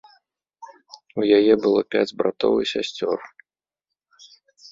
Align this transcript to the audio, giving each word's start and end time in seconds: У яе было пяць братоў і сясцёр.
У 1.23 1.25
яе 1.37 1.53
было 1.65 1.81
пяць 1.95 2.15
братоў 2.21 2.53
і 2.63 2.69
сясцёр. 2.73 3.17